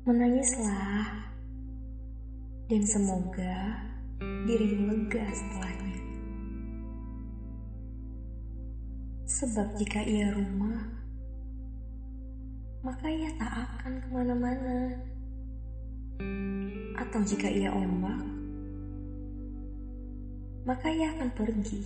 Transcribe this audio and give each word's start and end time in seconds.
Menangislah, 0.00 1.28
dan 2.72 2.82
semoga 2.88 3.84
dirimu 4.48 4.96
lega 4.96 5.28
setelahnya. 5.28 6.00
Sebab 9.28 9.76
jika 9.76 10.00
ia 10.00 10.32
rumah, 10.32 10.88
maka 12.80 13.12
ia 13.12 13.28
tak 13.36 13.52
akan 13.52 14.00
ke 14.00 14.08
mana-mana. 14.08 15.04
Atau 16.96 17.20
jika 17.20 17.52
ia 17.52 17.68
ombak, 17.68 18.24
maka 20.64 20.88
ia 20.88 21.12
akan 21.12 21.28
pergi, 21.36 21.84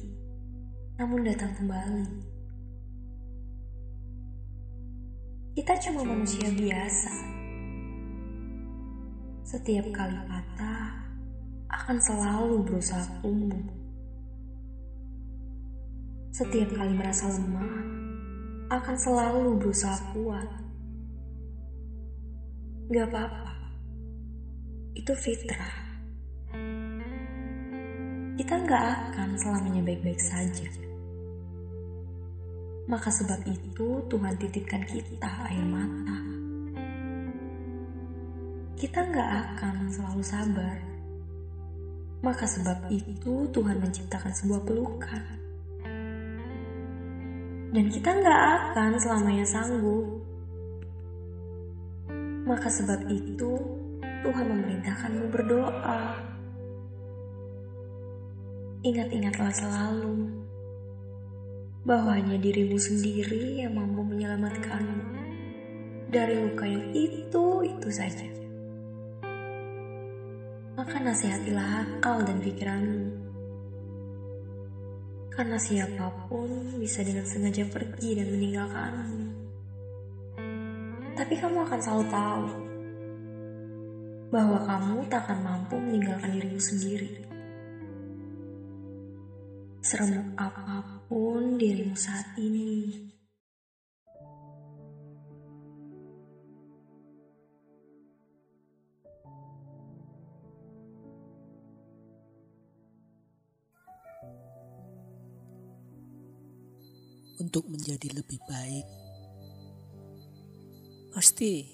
namun 1.03 1.27
datang 1.27 1.51
kembali. 1.59 2.07
Kita 5.59 5.74
cuma 5.83 6.06
manusia 6.06 6.46
biasa 6.55 7.42
setiap 9.55 9.87
kali 9.95 10.19
patah, 10.27 10.99
akan 11.71 11.95
selalu 12.03 12.67
berusaha 12.67 13.07
tumbuh. 13.23 13.63
Setiap 16.35 16.75
kali 16.75 16.91
merasa 16.91 17.30
lemah, 17.30 17.79
akan 18.75 18.97
selalu 18.99 19.63
berusaha 19.63 19.95
kuat. 20.11 20.51
Gak 22.91 23.07
apa-apa, 23.15 23.55
itu 24.99 25.15
fitrah. 25.15 25.75
Kita 28.35 28.59
gak 28.59 28.87
akan 29.07 29.39
selamanya 29.39 29.87
baik-baik 29.87 30.19
saja. 30.19 30.66
Maka 32.91 33.07
sebab 33.07 33.39
itu 33.47 34.02
Tuhan 34.11 34.35
titipkan 34.35 34.83
kita 34.83 35.30
air 35.47 35.63
mata 35.63 36.44
kita 38.75 39.07
nggak 39.07 39.30
akan 39.55 39.87
selalu 39.87 40.23
sabar. 40.27 40.77
Maka 42.27 42.43
sebab 42.43 42.91
itu 42.91 43.47
Tuhan 43.55 43.79
menciptakan 43.79 44.35
sebuah 44.35 44.67
pelukan. 44.67 45.25
Dan 47.71 47.87
kita 47.91 48.11
nggak 48.19 48.43
akan 48.59 48.91
selamanya 48.99 49.47
sanggup. 49.47 50.07
Maka 52.45 52.67
sebab 52.67 53.07
itu 53.15 53.52
Tuhan 54.27 54.47
memerintahkanmu 54.51 55.27
berdoa. 55.30 56.19
Ingat-ingatlah 58.85 59.52
selalu 59.55 60.17
bahwa 61.87 62.17
hanya 62.17 62.37
dirimu 62.41 62.77
sendiri 62.77 63.65
yang 63.65 63.79
mampu 63.79 64.03
menyelamatkanmu 64.03 65.15
dari 66.09 66.37
luka 66.37 66.65
yang 66.69 66.84
itu-itu 66.93 67.89
saja 67.93 68.44
maka 70.75 70.99
nasihatilah 70.99 71.87
akal 71.87 72.27
dan 72.27 72.43
pikiranmu. 72.43 73.06
Karena 75.31 75.59
siapa 75.59 76.27
pun 76.27 76.78
bisa 76.78 77.03
dengan 77.06 77.27
sengaja 77.27 77.67
pergi 77.67 78.19
dan 78.19 78.31
meninggalkanmu. 78.31 79.22
Tapi 81.15 81.34
kamu 81.39 81.59
akan 81.62 81.78
selalu 81.78 82.06
tahu 82.11 82.47
bahwa 84.34 84.59
kamu 84.67 84.99
tak 85.06 85.31
akan 85.31 85.39
mampu 85.47 85.78
meninggalkan 85.78 86.34
dirimu 86.34 86.59
sendiri. 86.59 87.11
Seremuk 89.78 90.34
apa 90.34 91.06
pun 91.06 91.55
dirimu 91.55 91.95
saat 91.95 92.34
ini, 92.34 93.13
untuk 107.41 107.67
menjadi 107.67 108.12
lebih 108.15 108.39
baik, 108.47 108.87
pasti 111.15 111.67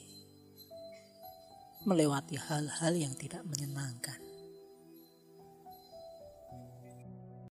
melewati 1.89 2.37
hal-hal 2.37 2.93
yang 2.93 3.15
tidak 3.17 3.41
menyenangkan. 3.49 4.30